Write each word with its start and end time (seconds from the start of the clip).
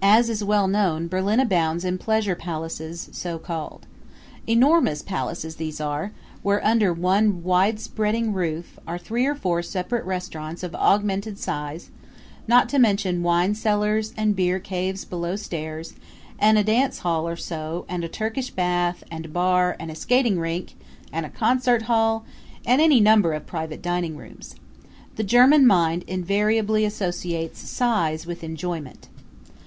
As 0.00 0.30
is 0.30 0.42
well 0.42 0.66
known 0.66 1.08
Berlin 1.08 1.40
abounds 1.40 1.84
in 1.84 1.98
pleasure 1.98 2.36
palaces, 2.36 3.10
so 3.12 3.38
called. 3.38 3.84
Enormous 4.46 5.02
places 5.02 5.56
these 5.56 5.78
are, 5.80 6.12
where 6.42 6.64
under 6.64 6.92
one 6.94 7.42
widespreading 7.42 8.32
roof 8.32 8.78
are 8.86 8.96
three 8.96 9.26
or 9.26 9.34
four 9.34 9.60
separate 9.60 10.04
restaurants 10.06 10.62
of 10.62 10.74
augmented 10.74 11.38
size, 11.38 11.90
not 12.46 12.70
to 12.70 12.78
mention 12.78 13.22
winecellars 13.22 14.14
and 14.16 14.34
beer 14.34 14.58
caves 14.58 15.04
below 15.04 15.36
stairs, 15.36 15.92
and 16.38 16.56
a 16.56 16.64
dancehall 16.64 17.28
or 17.28 17.36
so 17.36 17.84
and 17.90 18.02
a 18.04 18.08
Turkish 18.08 18.48
bath, 18.50 19.04
and 19.10 19.26
a 19.26 19.28
bar, 19.28 19.76
and 19.78 19.90
a 19.90 19.94
skating 19.96 20.38
rink, 20.38 20.76
and 21.12 21.26
a 21.26 21.30
concert 21.30 21.82
hall 21.82 22.24
and 22.64 22.80
any 22.80 23.00
number 23.00 23.34
of 23.34 23.46
private 23.46 23.82
dining 23.82 24.16
rooms. 24.16 24.54
The 25.16 25.24
German 25.24 25.66
mind 25.66 26.04
invariably 26.06 26.86
associates 26.86 27.68
size 27.68 28.26
with 28.26 28.42
enjoyment. 28.42 29.08